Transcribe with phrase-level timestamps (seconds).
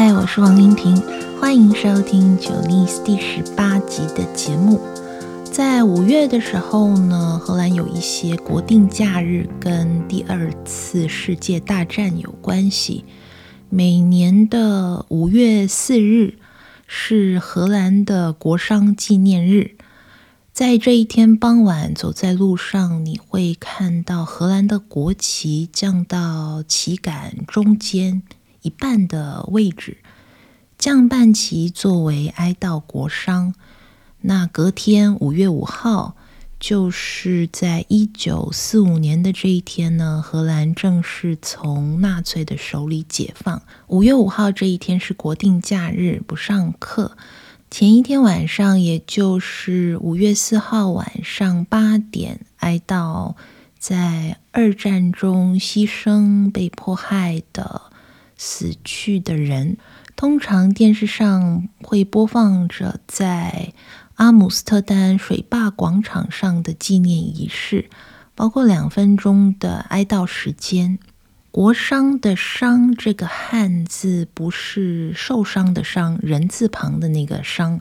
[0.00, 0.94] 嗨，我是王英婷，
[1.40, 4.80] 欢迎收听《九力》第十八集的节目。
[5.44, 13.04] 在五月的时候呢，荷兰有一些国定假日跟第二次世界大战有关系。
[13.68, 16.38] 每年的五月四日
[16.86, 19.72] 是荷兰的国殇纪念日。
[20.52, 28.22] 在这一天傍晚，走在路上，你会看到荷兰的国旗降到旗杆中间
[28.68, 29.96] 一半的位置，
[30.76, 33.54] 降半旗作为哀悼国殇。
[34.20, 36.14] 那隔天五月五号，
[36.60, 43.62] 就是在一九四五年的这一天呢，荷兰正式从纳粹的手里解放。
[43.86, 47.16] 五月五号这一天是国定假日，不上课。
[47.70, 53.34] 前一天晚上，也就是五月四号晚上八点，哀悼
[53.78, 57.82] 在二战中牺牲、被迫害的
[58.38, 59.76] 死去的人。
[60.16, 63.74] 通常电视上会播放着在
[64.14, 67.90] 阿姆斯特丹水坝广场上的纪念仪式，
[68.34, 70.98] 包括两分钟的哀悼时间。
[71.50, 77.80] 国殇的“殇”这个汉字不是受伤的“伤”人字旁的那个“伤”，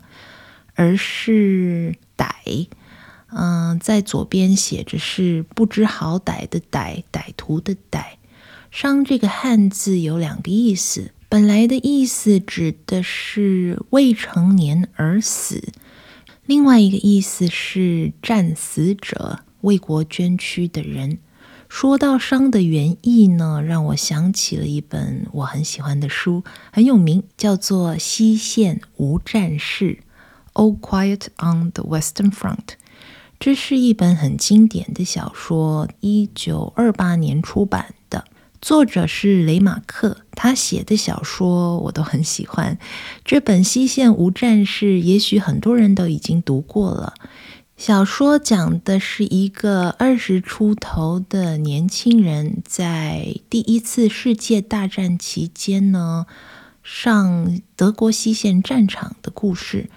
[0.75, 2.67] 而是“歹”。
[3.29, 8.16] 嗯，在左边写着是不知好歹的“歹”，歹徒的“歹”。
[8.71, 15.73] 殤这个汉字有两个意思，本来的意思指的是未成年而死，
[16.45, 21.17] 另外一个意思是战死者，为国捐躯的人。
[21.69, 29.99] 说到殤的原意呢，让我想起了一本我很喜欢的书，很有名，叫做《西线无战事》
[30.53, 32.77] （All Quiet on the Western Front）。
[33.37, 37.93] 这是一本很经典的小说，一九二八年出版，
[38.61, 40.17] 作者是雷马克。
[40.31, 42.77] 他写的小说我都很喜欢。
[43.25, 47.13] 这本《西线无战事》，也许很多人都已经读过了。
[47.75, 56.25] 小说讲的是一个二十出头的年轻人，在第一次世界大战期间呢，
[56.81, 59.89] 上德国西线战场的故事。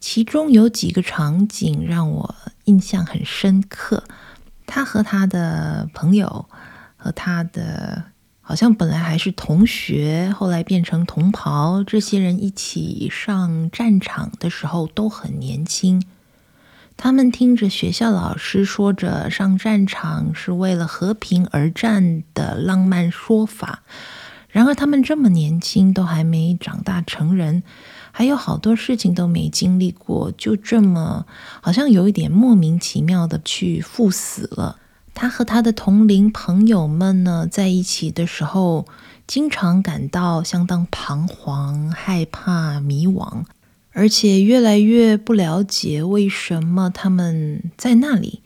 [0.00, 4.02] 其中有几个场景让我印象很深刻。
[4.66, 6.46] 他和他的朋友，
[7.02, 8.04] 和他的
[8.40, 16.04] 好像本来还是同学，后来变成同袍，这些人一起上战场的时候都很年轻。
[16.96, 23.82] 他们听着学校老师说着上战场是为了和平而战的浪漫说法，
[24.48, 27.64] 然而他们这么年轻，都还没长大成人，
[28.12, 31.26] 还有好多事情都没经历过，就这么
[31.60, 34.76] 好像有一点莫名其妙的去赴死了。
[35.14, 38.86] 他和他的同龄朋友们呢，在一起的时候，
[39.26, 43.44] 经常感到相当彷徨、害怕、迷惘。
[43.94, 48.40] 而且越来越不了解为什么他们在那里。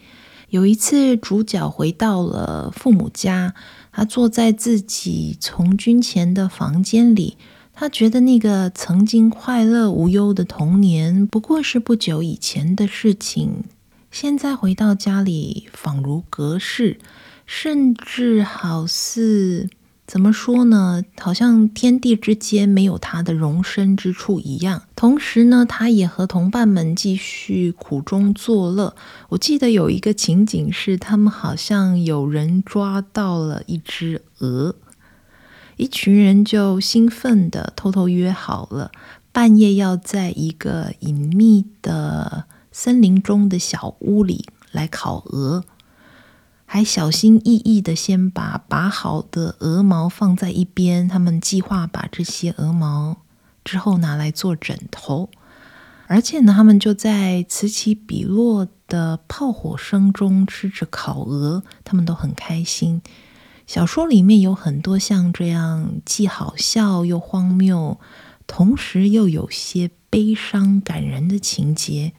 [0.51, 3.55] 有一次，主角回到了父母家，
[3.93, 7.37] 他坐在自己从军前的房间里，
[7.73, 13.63] 他觉得那个曾经快乐无忧的童年不过是不久以前的事情。
[14.19, 16.99] 现在回到家里，仿如隔世，
[17.45, 19.69] 甚至好似……
[20.07, 21.05] 怎么说呢？
[21.21, 24.85] 好像天地之间没有他的容身之处一样。
[24.97, 28.97] 同时呢，他也和同伴们继续苦中作乐。
[29.29, 34.77] 我记得有一个情景是，他们好像有人抓到了一只鹅，
[35.77, 38.91] 一群人就兴奋地偷偷约好了，
[39.31, 42.45] 半夜要在一个隐秘的
[42.79, 45.65] 森林中的小屋里来烤鹅。
[46.67, 53.17] 还小心翼翼地先把拔好的鹅毛放在一边，他们计划把这些鹅毛
[53.65, 55.31] 之后拿来做枕头，
[56.07, 63.01] 而且呢，他们就在此起彼落的炮火声中吃着烤鹅，他们都很开心。
[63.67, 67.99] 小说里面有很多像这样既好笑又荒谬，
[68.47, 72.13] 同时又有些悲伤感人的情节。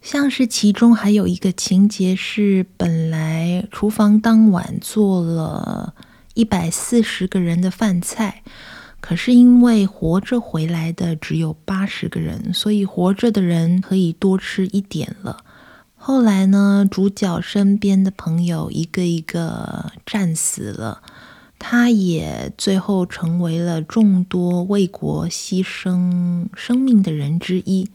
[0.00, 5.94] 像是其中还有一个情节是，本来厨房当晚做了
[6.34, 8.42] 一百四十个人的饭菜，
[9.00, 15.44] 可是因为活着回来的只有八十个人，所以活着的人可以多吃一点了。
[15.96, 21.02] 后来呢，主角身边的朋友一个一个战死了，
[21.58, 27.90] 他也最后成为了众多为国牺牲生命的人之一。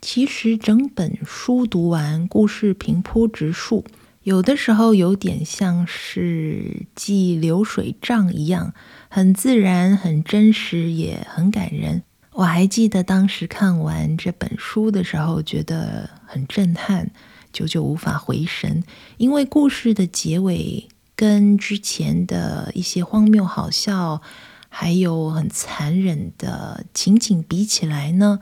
[0.00, 3.84] 其实整本书读完，故事平铺直述，
[4.22, 8.72] 有的时候有点像是记流水账一样，
[9.10, 12.02] 很自然、很真实，也很感人。
[12.32, 17.10] 我还记得当时看完这本书的时候，觉得很震撼，
[17.52, 18.82] 久久无法回神，
[19.18, 24.22] 因为故事的结尾跟之前的一些荒谬好笑，
[24.70, 28.38] 还有很残忍的情景比起来呢，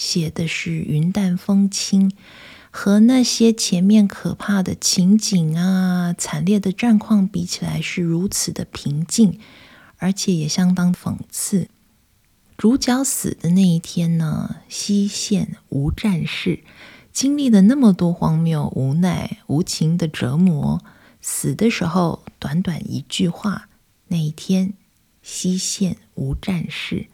[0.00, 2.10] 写的是云淡风轻，
[2.70, 9.38] 和那些前面可怕的情景啊、惨烈的战况比起来，是如此的平静，
[9.98, 11.68] 而且也相当讽刺。
[12.56, 16.60] 主角死的那一天呢，西线无战事，
[17.12, 20.82] 经历了那么多荒谬、无奈、无情的折磨，
[21.20, 23.68] 死的时候短短一句话：
[24.08, 24.72] 那一天
[25.22, 27.08] 西线无战事。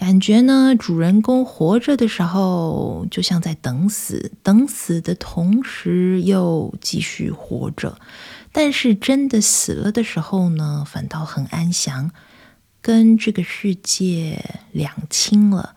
[0.00, 7.98] 感觉呢，主人公活着的时候就像在等死，等死的同时又继续活着，
[8.50, 12.12] 但是真的死了的时候呢，反倒很安详。
[12.80, 15.74] 跟这个世界两清了。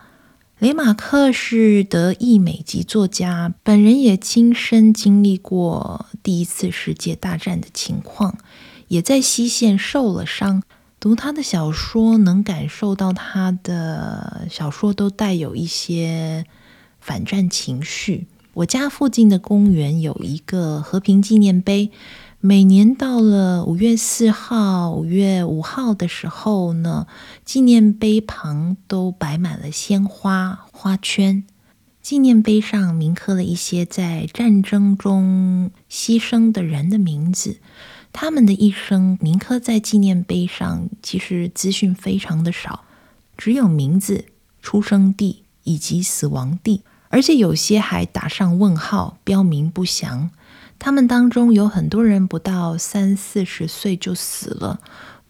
[0.58, 8.38] 雷马克是德裔美籍作家，本人也亲身经历过第一次世界大战的情况，
[8.88, 10.62] 也在西线受了伤。
[11.04, 16.46] 读他的小说，能感受到他的小说都带有一些
[16.98, 18.26] 反战情绪。
[18.54, 21.90] 我家附近的公园有一个和平纪念碑。
[22.40, 27.06] 每年到了五月四号、五月五号的时候呢，
[27.44, 31.44] 纪念碑旁都摆满了鲜花花圈。
[32.00, 37.58] 纪念碑上铭刻了一些在战争中牺牲的人的名字，
[38.16, 42.84] 他们的一生铭刻在纪念碑上，其实资讯非常的少，
[43.36, 44.26] 只有名字、
[44.62, 50.30] 出生地以及死亡地，而且有些还打上问号，标明不详。
[50.78, 54.78] 他们当中有很多人不到三四十岁就死了，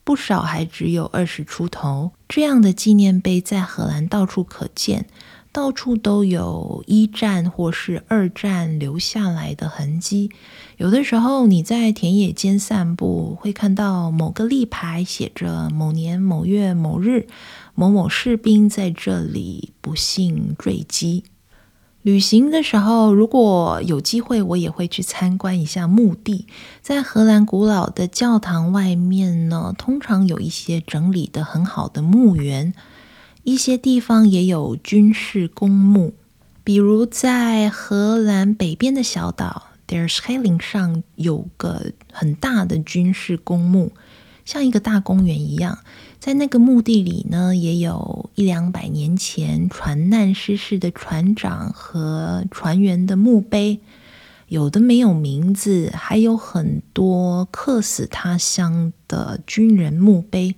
[0.05, 2.13] 不少还只有二十出头。
[2.29, 5.07] 这样的纪念碑在荷兰到处可见，
[5.55, 10.33] 到处都有一战或是二战留下来的痕迹。
[10.79, 17.29] 有的时候你在田野间散步，会看到某个立牌写着某年某月某日，
[17.77, 21.23] 某某士兵在这里不幸坠机。
[22.03, 26.49] 旅行的时候，如果有机会，我也会去参观一下墓地。
[26.83, 32.75] 在荷兰古老的教堂外面呢，通常有一些整理得很好的墓园，
[33.45, 36.15] 一些地方也有军事公墓。
[36.65, 43.93] 比如在荷兰北边的小岛 Terschelling 上有个很大的军事公墓，
[44.47, 45.79] 像一个大公园一样。
[46.19, 53.81] 在那个墓地里呢，也有一两百年前船难失事的船长和船员的墓碑，
[54.49, 60.55] 有的没有名字，还有很多客死他乡的军人墓碑。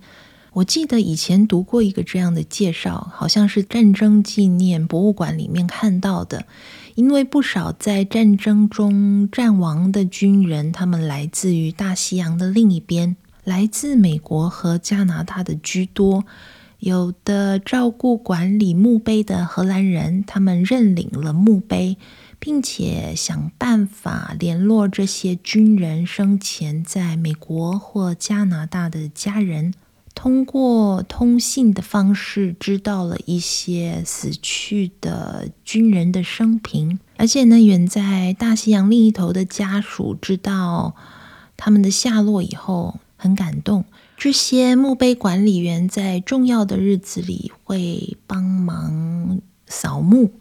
[0.57, 6.47] 我记得以前读过一个这样的介绍，好像是战争纪念博物馆里面看到的。
[6.95, 13.15] 因为不少在战争中战亡的军人，他们来自于大西洋的另一边。
[13.43, 16.25] 来自美国和加拿大的居多，
[16.79, 21.97] 有的照顾管理墓碑的荷兰人，他们认领了墓碑，
[22.39, 29.75] 并且想办法联络这些军人生前在美国或加拿大的家人，
[30.17, 40.95] 通过通信的方式知道了一些死去的军人的生平，而且呢，远在大西洋另一头的家属知道
[41.55, 42.99] 他们的下落以后。
[43.19, 43.83] 很感动，
[44.15, 50.33] 这些墓碑管理员在重要的日子里会帮忙扫墓，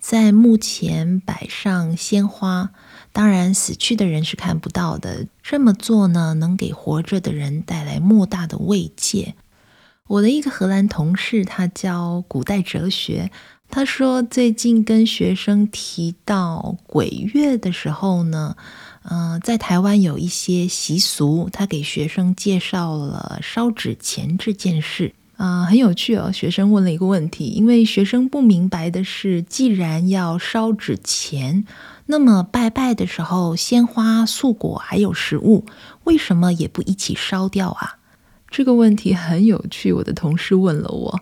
[0.00, 2.70] 在墓前摆上鲜花。
[3.12, 5.26] 当然，死去的人是看不到的。
[5.42, 9.34] 这么做呢，能给活着的人带来莫大的慰藉。
[10.08, 13.30] 我的一个荷兰同事，他教古代哲学，
[13.68, 18.56] 他说最近跟学生提到鬼月的时候呢。
[19.04, 26.30] 呃，在台湾有一些习俗，他给学生介绍了烧纸钱这件事啊、很有趣哦。
[26.30, 31.66] 学生问了一个问题，因为学生不明白的是，既然要烧纸钱，
[32.06, 35.64] 那么拜拜的时候，鲜花、素果还有食物，
[36.04, 37.98] 为什么也不一起烧掉啊？
[38.48, 41.20] 这个问题很有趣，我的同事问了我，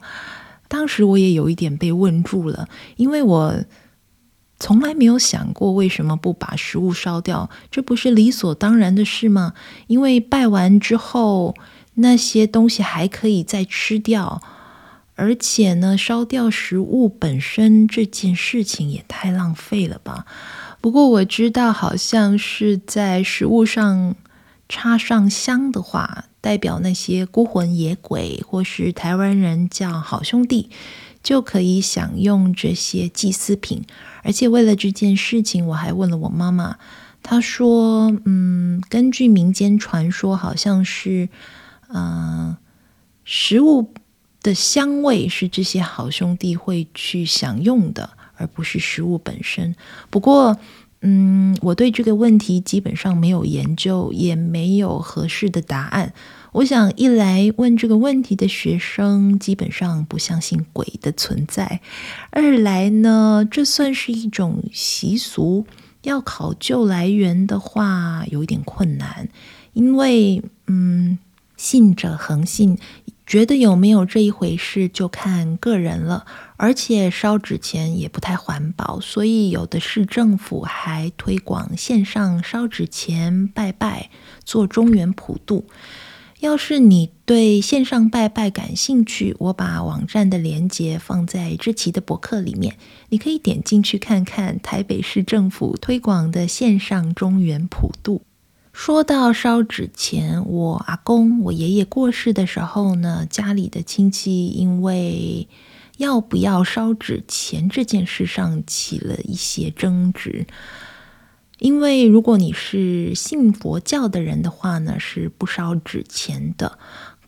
[0.68, 3.64] 当时我也有一点被问住了，因为我。
[4.62, 9.54] 从来没有想过为什么不把食物烧掉，这不是理所当然的事吗？
[9.86, 11.54] 因为拜完之后，
[11.94, 14.42] 那些东西还可以再吃掉，
[15.14, 20.26] 而且呢，烧掉食物本身这件事情也太浪费了吧。
[20.80, 24.16] 不过我知道，好像是在食物上
[24.66, 30.70] 插上香的话，代表那些孤魂野鬼，或是台湾人叫好兄弟，
[31.22, 33.84] 就可以享用这些祭祀品。
[34.22, 36.78] 而且为了这件事情，我还问了我妈妈，
[37.22, 41.28] 她说：“嗯，根据民间传说，好像是，
[41.88, 42.58] 嗯、呃，
[43.24, 43.92] 食物
[44.42, 49.76] 的香味是这些好兄弟会去享用的。”而不是食物本身。
[50.08, 50.58] 不过，
[51.02, 56.12] 嗯，我对这个问题基本上没有研究，也没有合适的答案。
[56.52, 61.80] 我想，一来问这个问题的学生基本上不相信鬼的存在；
[62.30, 65.64] 二来呢，这算是一种习俗，
[66.02, 69.28] 要考究来源的话有一点困难，
[69.74, 71.18] 因为，嗯，
[71.56, 72.76] 信者恒信。
[73.30, 76.26] 觉得有没有这一回事，就看个人了。
[76.56, 84.10] 而且烧纸钱也不太环保，所以有的市政府还推广线上烧纸钱拜拜，
[84.44, 85.66] 做中原普渡。
[86.40, 92.74] 要是你对线上拜拜感兴趣，我把网站的链接放在这期的博客里面，
[93.10, 98.22] 你可以点进去看看台北市政府推广的线上中原普渡。
[98.72, 105.48] 说到烧纸钱，我阿公、我爷爷过世的时候呢，家里的亲戚因为
[105.98, 110.46] 要不要烧纸钱这件事上起了一些争执。
[111.58, 116.78] 因为如果你是信佛教的人的话呢，是不烧纸钱的。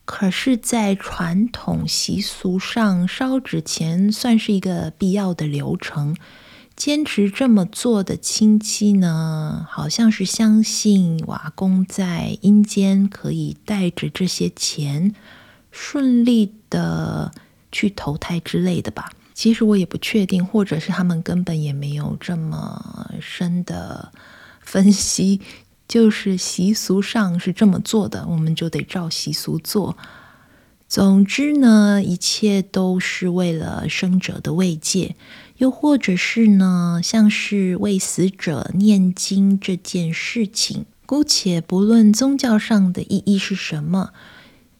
[0.04, 6.16] 可是，在传统习俗上，烧纸钱算是一个必要的流程。
[6.84, 15.14] 坚持这么做的亲戚呢，好像是相信瓦工在阴间可以带着这些钱
[15.70, 17.30] 顺利的
[17.70, 19.12] 去投胎之类的吧。
[19.32, 24.10] 其实我也不确定，或者是他们根本也没有这么深的
[24.60, 25.40] 分析，
[25.86, 29.96] 就是习俗上是这么做的，我们就得照习俗做。
[30.88, 35.14] 总之呢，一切都是为了生者的慰藉。
[35.62, 44.10] 又或者是呢，像是为死者念经这件事情，姑且不论宗教上的意义是什么，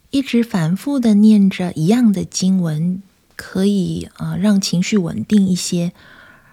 [0.09, 3.01] 一直反复的念着一样的经文，
[3.37, 5.93] 可以啊、呃、让情绪稳定一些，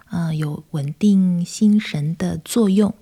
[0.04, 2.94] 啊、呃、有稳定心神的作用。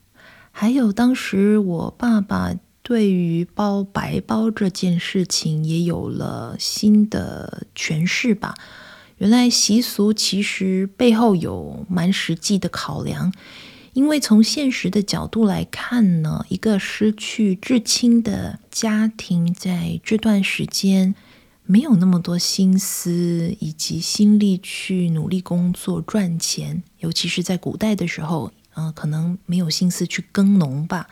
[0.51, 8.55] 还有当时我爸爸对于包白包这件事情也有了新的诠释吧。
[9.19, 13.33] 原来习俗其实背后有蛮实际的考量，
[13.93, 21.17] 因为从现实的角度来看呢，一个失去至亲的家庭在这段时间
[21.65, 31.09] 没有那么多心思以及心力去努力工作赚钱，尤其是在古代的时候，嗯、呃，可能没有心思去耕农吧。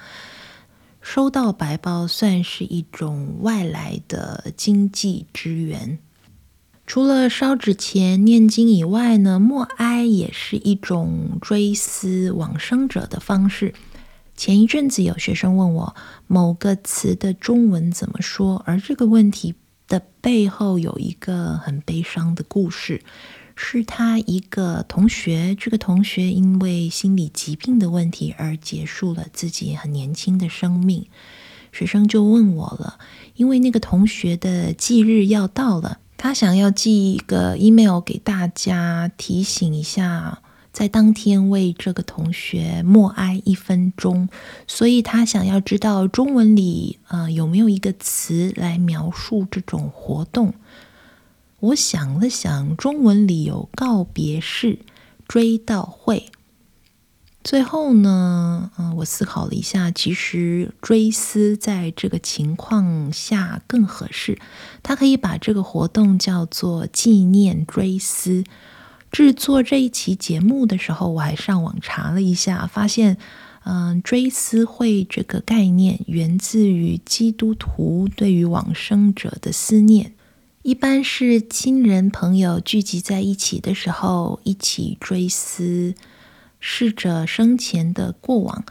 [1.02, 5.98] 收到白包算是一种外来的经济支援。
[6.86, 13.74] 除了烧纸钱、念经以外呢，默哀也是一种追思往生者的方式。
[14.36, 15.96] 前一阵子有学生问我
[16.28, 19.56] 某个词的中文怎么说，而这个问题
[19.88, 23.02] 的背后有一个很悲伤的故事，
[23.56, 31.06] 是他一个同学，这个同学因为心理疾病的问题而结束了自己很年轻的生命。
[31.72, 33.00] 学生就问我了，
[33.34, 35.98] 因为那个同学的忌日要到了。
[36.16, 40.40] 他想要寄一个 email 给大家，提醒一下，
[40.72, 44.28] 在当天为这个同学默哀一分钟。
[44.66, 50.54] 所以他想要知道中文里呃有没有一个词来描述这种活动。
[51.60, 54.80] 我想了想，中文里有告别式、
[55.26, 56.30] 追悼会。
[57.46, 64.36] 最后呢，嗯，我思考了一下，其实追思在这个情况下更合适。
[64.82, 68.42] 他可以把这个活动叫做纪念追思。
[69.12, 73.16] 制作这一期节目的时候，我还上网查了一下，发现，
[73.62, 80.14] 嗯，追思会这个概念源自于基督徒对于往生者的思念，
[80.62, 85.94] 一般是亲人朋友聚集在一起的时候，一起追思。
[86.60, 88.64] 逝者生前的过往，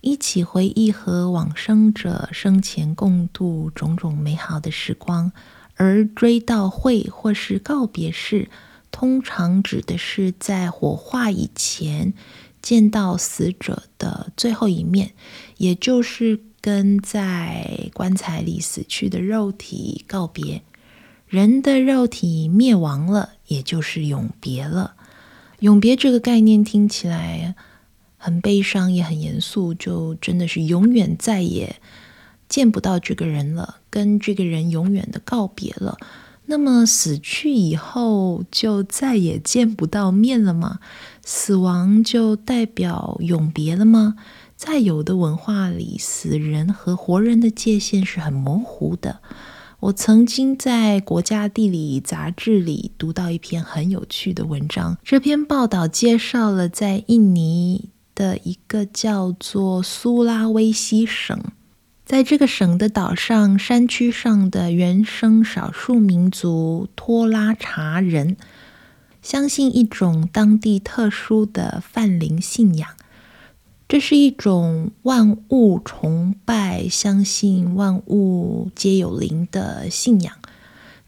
[0.00, 5.32] 一起回忆和往生者生前共度种种美好的时光。
[5.76, 8.50] 而追悼会或是告别式，
[8.90, 12.12] 通常指的是在火化以前
[12.60, 15.12] 见到死者的最后一面，
[15.56, 20.62] 也就是跟在棺材里死去的肉体告别。
[21.26, 24.96] 人的肉体灭亡了，也就是永别了。
[25.60, 27.54] 永别这个概念听起来
[28.16, 31.76] 很悲伤，也很严肃，就真的是永远再也
[32.48, 35.98] 见不到这个人了，跟这个人永远的告别了。
[36.46, 40.80] 那么死去以后就再也见不到面了吗？
[41.22, 44.16] 死亡就代表永别了吗？
[44.56, 49.20] 在有的文化里，死人和活人的界限是很模糊的。
[49.80, 54.98] 我曾经在《国家地理》杂志里读到一篇很有趣的文章。
[55.02, 61.42] 这篇报道介绍了在印尼的一个叫做苏拉威西省，
[62.04, 68.36] 在这个省的岛上山区上的原生少数民族托拉查人，
[69.22, 72.90] 相信一种当地特殊的泛灵信仰。
[73.90, 80.36] 这是一种万物崇拜、相信万物皆有灵的信仰。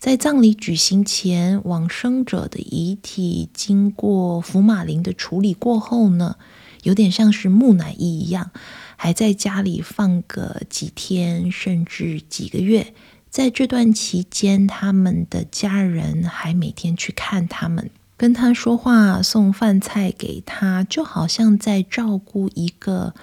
[0.01, 6.35] 在葬礼举行前，往生者的遗体经过福马林的处理过后呢，
[6.83, 8.51] 有点像是木乃伊一样，
[8.97, 12.93] 还在家里放个几天，甚至几个月。
[13.31, 17.91] 在这段期间，他们的家人还每天去看他们。
[18.23, 23.15] 跟他说话，送饭菜给他，就好像在照顾一个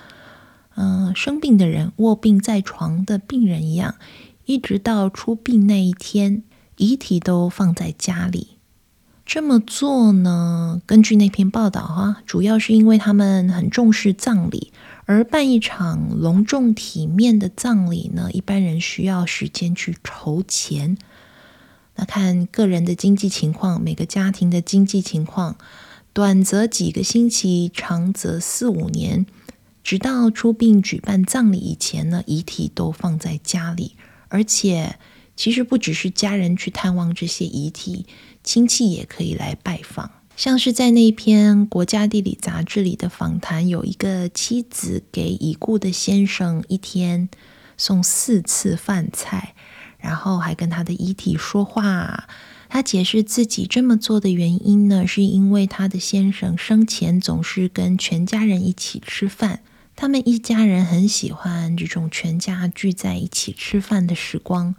[0.76, 3.96] 嗯、生病的人、卧病在床的病人一样，
[4.44, 6.44] 一直到出殡那一天，
[6.76, 8.58] 遗体都放在家里。
[9.26, 14.74] 这么做呢，根据那篇报道哈，主要是因为他们很重视葬礼，
[15.06, 20.98] 而办一场隆重体面的葬礼呢，一般人需要时间去筹钱。
[22.00, 25.58] 那看个人的经济情况，每个家庭的经济情况，
[26.14, 29.26] 短则几个星期，长则四五年，
[29.84, 33.98] 直到出殡举办葬礼以前呢，遗体都放在家里。
[34.30, 34.98] 而且，
[35.36, 38.06] 其实不只是家人去探望这些遗体，
[38.46, 40.10] 亲戚也可以来拜访。
[40.38, 47.28] 像是在那一篇《国家地理》杂志里的访谈，有一个妻子给已故的先生一天
[47.76, 49.54] 送四次饭菜。
[50.00, 52.28] 然后还跟他的遗体说话，
[52.70, 59.62] 他解释自己这么做的原因呢，是因为他的先生生前总是跟全家人一起吃饭，
[59.96, 64.76] 他们一家人很喜欢这种全家聚在一起吃饭的时光，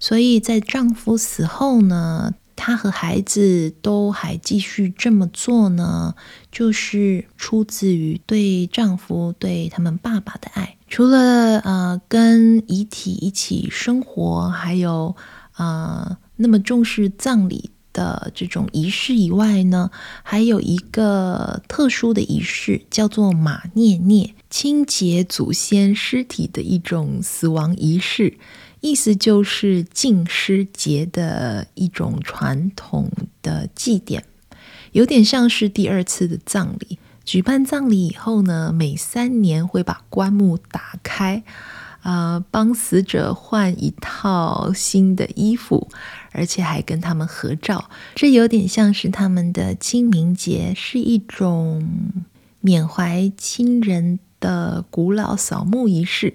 [0.00, 6.14] 所以在丈夫死后呢，她和孩子都还继续这么做呢，
[6.50, 10.76] 就是出自于对丈夫、对他们爸爸的爱。
[10.92, 15.16] 除了呃跟遗体一起生活，还有
[15.56, 19.90] 呃那么重视葬礼的这种仪式以外呢，
[20.22, 28.36] 还有一个特殊的仪式，叫做马涅涅，清洁祖先尸体的一种死亡仪式，
[28.82, 34.26] 意思就是敬尸节的一种传统的祭典，
[34.92, 36.98] 有点像是第二次的葬礼。
[37.24, 41.42] 举办葬礼以后呢，每三年会把棺木打开，
[42.00, 45.88] 啊、呃，帮死者换一套新的衣服，
[46.32, 47.88] 而且还跟他们合照。
[48.14, 51.88] 这有点像是他们的清明节，是一种
[52.60, 56.34] 缅怀亲人的古老扫墓仪式。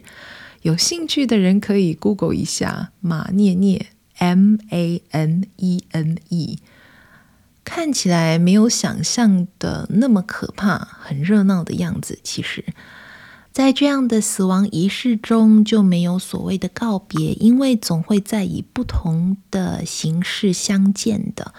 [0.62, 6.60] 有兴趣的人可以 Google 一下马涅涅 （M A N E N E）。
[7.70, 12.18] 看起来没有想象的那么可怕，很热闹的样子。
[12.24, 12.64] 其实，
[13.52, 21.54] 在这样的死亡仪式中，就没有所谓的告别，因为总会在以不同的形式相见的。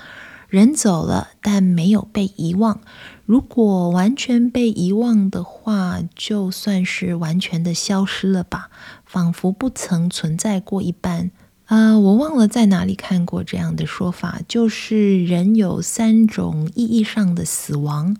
[0.48, 2.80] 人走了，但没有被遗忘。
[3.26, 8.70] 如果完全被遗忘的话，就算是完全的消失了吧，
[9.04, 11.30] 仿佛不曾存在过一般。
[11.68, 18.16] 啊、呃，我忘了在哪里看过这样的说法，就是人有三种意义上的死亡。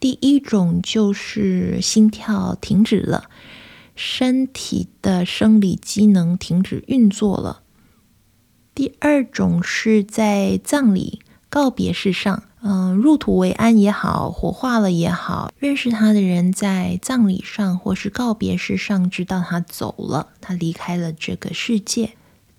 [0.00, 3.30] 第一种就是心跳停止了，
[3.94, 7.62] 身体的生理机能停止运作了。
[8.74, 22.14] 第二种是在葬礼告别式上，嗯、入土为安也好，火化了也好，认识他的人在葬礼上或是告别式上知道他走了，他离开了这个世界。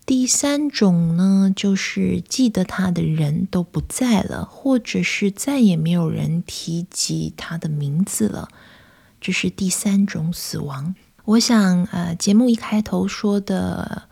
[0.06, 8.50] 第三种呢，就是记得他的人都不在了，或者是再也没有人提及他的名字了。
[9.20, 10.94] 这是第三种死亡。
[11.24, 14.04] 我想，呃，节目一开头说的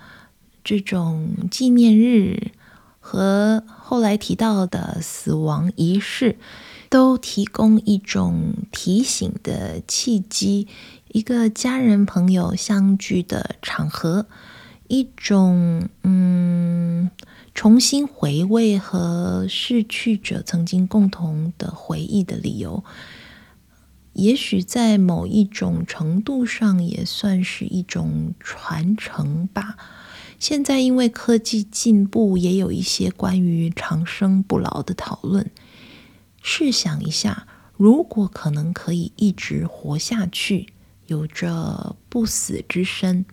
[0.64, 2.52] 这种纪念日
[3.00, 6.38] 和后来提到的死亡仪式，
[6.90, 10.68] 都提供一种提醒的契机，
[11.10, 14.26] 一个家人朋友相聚的场合。
[14.88, 17.10] 一种嗯，
[17.54, 22.84] 重新回味和逝去者曾经共同的回忆的理由。
[24.14, 29.76] 也许在某一种程度上也算是一种传承吧。
[30.38, 35.50] 现在因为科技进步，也有一些关于长生不老的讨论。
[36.44, 40.74] 试想一下，如果可能可以一直活下去，
[41.08, 43.26] 有着不死之身，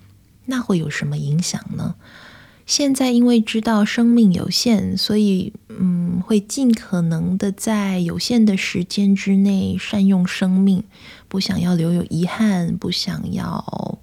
[0.51, 1.95] 那会有什么影响呢？
[2.67, 10.85] 现在因为知道生命有限，所以嗯，会尽可能的在有限的时间之内善用生命，
[11.27, 13.99] 不想要留有遗憾，不想要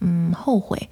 [0.00, 0.90] 嗯后悔。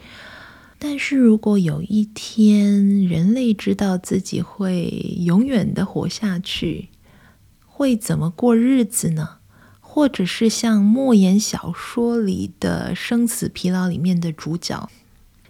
[0.78, 4.84] 但是如果有一天人类知道自己会
[5.18, 6.88] 永远的活下去，
[7.66, 9.38] 会怎么过日子呢？
[9.80, 14.88] 或者是像莫言小说里的《生死疲劳》里面的主角。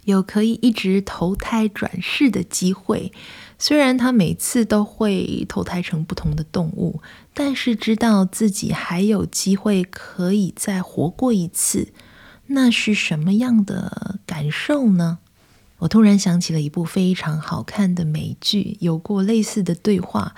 [0.09, 3.13] 有可以一直投胎转世的机会，
[3.59, 7.03] 虽然他每次都会投胎成不同的动物，
[7.35, 11.89] 但是知道自己还有机会可以再活过一次，
[12.47, 15.19] 那是什么样的感受呢？
[15.81, 20.35] 我突然想起了一部非常好看的美剧，有过类似的对话。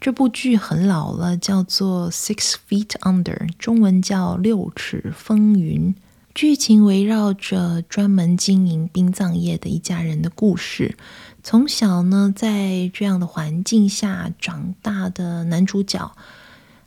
[0.00, 5.94] 这部剧很老了，叫做《Six Feet Under》，中文叫《六尺风云》。
[6.32, 10.96] 剧情围绕着专门经营殡葬业的一家人的故事。
[11.42, 16.14] 从小呢，在这样的环境下长大的男主角，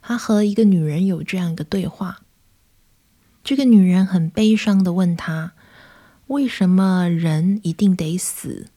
[0.01, 2.21] 他和一个女人有这样一个对话。
[3.43, 5.51] 这个女人很悲伤的问他
[6.27, 8.67] ：“为什么人一定得死？”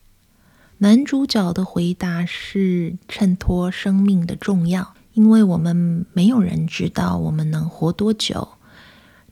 [0.79, 8.49] 男主角的回答是：“衬托生命的重要，因为我们没有人知道我们能活多久。”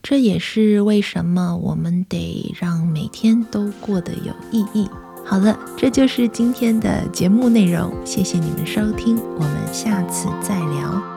[0.07, 4.87] 这也是为什么我们得让每天都过得有意义。
[5.25, 11.14] 好了，这就是今天的节目内容，谢谢你们收听，我们下次再聊。